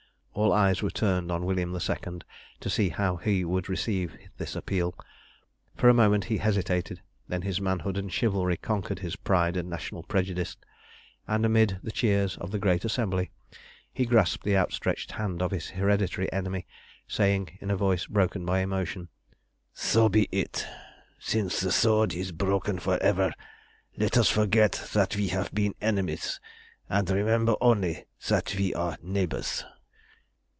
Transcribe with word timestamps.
All 0.33 0.53
eyes 0.53 0.81
were 0.81 0.89
turned 0.89 1.29
on 1.29 1.45
William 1.45 1.73
II, 1.75 2.19
to 2.61 2.69
see 2.69 2.87
how 2.87 3.17
he 3.17 3.43
would 3.43 3.67
receive 3.67 4.15
this 4.37 4.55
appeal. 4.55 4.95
For 5.75 5.89
a 5.89 5.93
moment 5.93 6.23
he 6.25 6.37
hesitated, 6.37 7.01
then 7.27 7.41
his 7.41 7.59
manhood 7.59 7.97
and 7.97 8.11
chivalry 8.11 8.55
conquered 8.55 8.99
his 8.99 9.17
pride 9.17 9.57
and 9.57 9.69
national 9.69 10.03
prejudice, 10.03 10.55
and 11.27 11.45
amidst 11.45 11.83
the 11.83 11.91
cheers 11.91 12.37
of 12.37 12.51
the 12.51 12.59
great 12.59 12.85
assembly, 12.85 13.29
he 13.91 14.05
grasped 14.05 14.45
the 14.45 14.55
outstretched 14.55 15.11
hand 15.11 15.41
of 15.41 15.51
his 15.51 15.71
hereditary 15.71 16.31
enemy, 16.31 16.65
saying 17.09 17.57
in 17.59 17.69
a 17.69 17.75
voice 17.75 18.07
broken 18.07 18.45
by 18.45 18.61
emotion 18.61 19.09
"So 19.73 20.07
be 20.07 20.29
it. 20.31 20.65
Since 21.19 21.59
the 21.59 21.73
sword 21.73 22.13
is 22.13 22.31
broken 22.31 22.79
for 22.79 22.97
ever, 23.03 23.33
let 23.97 24.17
us 24.17 24.29
forget 24.29 24.89
that 24.93 25.17
we 25.17 25.27
have 25.27 25.53
been 25.53 25.75
enemies, 25.81 26.39
and 26.89 27.09
remember 27.09 27.55
only 27.59 28.05
that 28.29 28.55
we 28.57 28.73
are 28.73 28.97
neighbours." 29.03 29.65